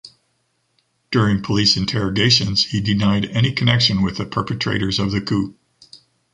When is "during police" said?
1.11-1.77